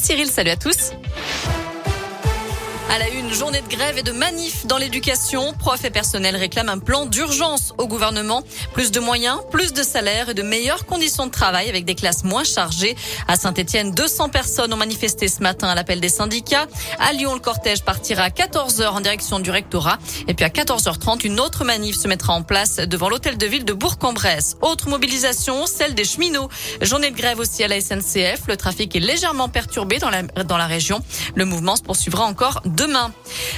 [0.00, 0.92] Cyril, salut à tous.
[2.92, 5.52] À la une, journée de grève et de manif dans l'éducation.
[5.52, 8.42] Profs et personnel réclament un plan d'urgence au gouvernement.
[8.72, 12.24] Plus de moyens, plus de salaires et de meilleures conditions de travail avec des classes
[12.24, 12.96] moins chargées.
[13.28, 16.66] À Saint-Etienne, 200 personnes ont manifesté ce matin à l'appel des syndicats.
[16.98, 19.98] À Lyon, le cortège partira à 14h en direction du rectorat.
[20.26, 23.64] Et puis à 14h30, une autre manif se mettra en place devant l'hôtel de ville
[23.64, 24.56] de Bourg-en-Bresse.
[24.62, 26.48] Autre mobilisation, celle des cheminots.
[26.82, 28.48] Journée de grève aussi à la SNCF.
[28.48, 31.00] Le trafic est légèrement perturbé dans la, dans la région.
[31.36, 33.12] Le mouvement se poursuivra encore demain.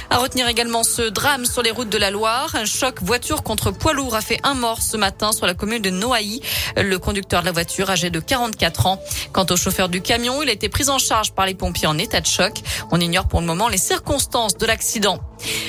[0.09, 2.55] À retenir également ce drame sur les routes de la Loire.
[2.55, 5.81] Un choc voiture contre poids lourd a fait un mort ce matin sur la commune
[5.81, 6.41] de Noailly.
[6.75, 9.01] Le conducteur de la voiture, âgé de 44 ans.
[9.31, 11.97] Quant au chauffeur du camion, il a été pris en charge par les pompiers en
[11.97, 12.53] état de choc.
[12.91, 15.19] On ignore pour le moment les circonstances de l'accident.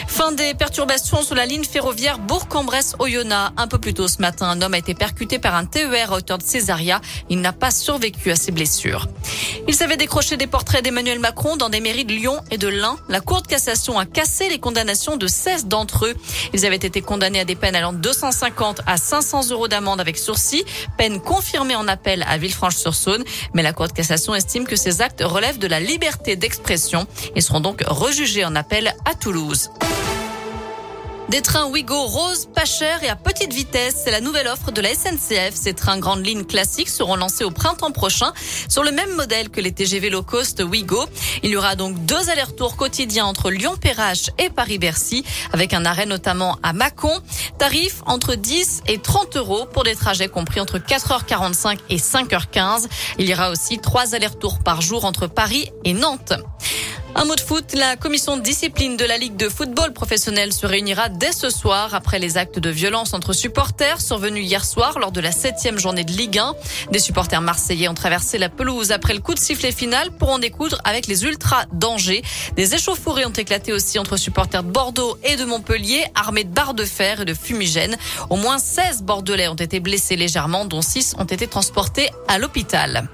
[0.07, 3.53] Fin des perturbations sur la ligne ferroviaire Bourg-en-Bresse-Oyonnax.
[3.57, 6.17] Un peu plus tôt ce matin, un homme a été percuté par un TER à
[6.17, 7.01] hauteur de Césaria.
[7.31, 9.09] Il n'a pas survécu à ses blessures.
[9.67, 12.97] Il savait décrocher des portraits d'Emmanuel Macron dans des mairies de Lyon et de l'Ain.
[13.09, 16.15] La Cour de cassation a cassé les condamnations de 16 d'entre eux.
[16.53, 20.19] Ils avaient été condamnés à des peines allant de 250 à 500 euros d'amende avec
[20.19, 20.65] sursis,
[20.99, 23.25] peine confirmée en appel à Villefranche-sur-Saône.
[23.55, 27.41] Mais la Cour de cassation estime que ces actes relèvent de la liberté d'expression et
[27.41, 29.64] seront donc rejugés en appel à Toulouse.
[31.35, 34.03] Des trains Ouigo rose, pas cher et à petite vitesse.
[34.05, 35.53] C'est la nouvelle offre de la SNCF.
[35.55, 38.33] Ces trains grandes lignes classiques seront lancés au printemps prochain
[38.69, 41.05] sur le même modèle que les TGV low cost Ouigo.
[41.43, 46.57] Il y aura donc deux allers-retours quotidiens entre Lyon-Perrache et Paris-Bercy avec un arrêt notamment
[46.63, 47.21] à Mâcon.
[47.59, 52.87] Tarif entre 10 et 30 euros pour des trajets compris entre 4h45 et 5h15.
[53.19, 56.35] Il y aura aussi trois allers-retours par jour entre Paris et Nantes.
[57.17, 61.09] Un mot de foot, la commission discipline de la Ligue de football professionnel se réunira
[61.09, 65.21] dès ce soir après les actes de violence entre supporters survenus hier soir lors de
[65.21, 66.55] la septième journée de Ligue 1.
[66.91, 70.41] Des supporters marseillais ont traversé la pelouse après le coup de sifflet final pour en
[70.41, 72.23] découdre avec les ultras d'Angers.
[72.57, 76.75] Des échauffourées ont éclaté aussi entre supporters de Bordeaux et de Montpellier armés de barres
[76.75, 77.97] de fer et de fumigènes.
[78.29, 83.09] Au moins 16 Bordelais ont été blessés légèrement dont 6 ont été transportés à l'hôpital.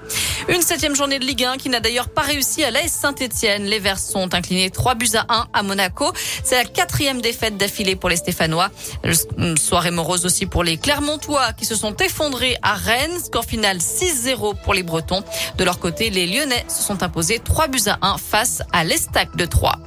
[0.49, 3.65] Une septième journée de Ligue 1 qui n'a d'ailleurs pas réussi à l'AS Saint-Etienne.
[3.65, 6.11] Les Verts sont inclinés 3 buts à 1 à Monaco.
[6.43, 8.69] C'est la quatrième défaite d'affilée pour les Stéphanois.
[9.57, 13.19] Soirée morose aussi pour les Clermontois qui se sont effondrés à Rennes.
[13.23, 15.23] Score final 6-0 pour les Bretons.
[15.57, 19.35] De leur côté, les Lyonnais se sont imposés 3 buts à 1 face à l'Estac
[19.35, 19.77] de 3.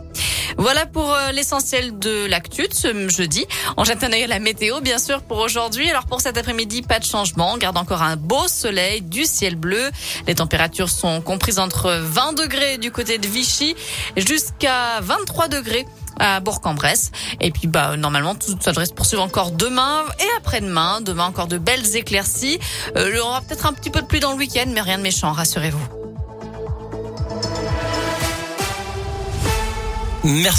[0.59, 3.47] Voilà pour euh, l'essentiel de l'actu de ce jeudi.
[3.77, 5.89] On jette un œil à la météo, bien sûr, pour aujourd'hui.
[5.91, 7.53] Alors pour cet après-midi, pas de changement.
[7.55, 9.91] On garde encore un beau soleil, du ciel bleu.
[10.27, 13.75] Les températures sont comprises entre 20 degrés du côté de Vichy
[14.17, 15.87] jusqu'à 23 degrés
[16.19, 17.11] à Bourg-en-Bresse.
[17.41, 21.01] Et puis, bah, normalement, tout ça devrait se poursuivre encore demain et après-demain.
[21.01, 22.59] Demain, encore de belles éclaircies.
[22.97, 24.99] Euh, il y aura peut-être un petit peu de pluie dans le week-end, mais rien
[24.99, 26.04] de méchant, rassurez-vous.
[30.25, 30.55] Merci.